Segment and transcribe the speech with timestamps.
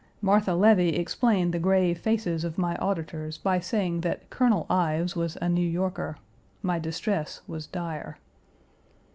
[0.19, 5.37] Martha Levy explained the grave faces of my auditors by saying that Colonel Ives was
[5.39, 6.17] a New Yorker.
[6.63, 8.17] My distress was dire.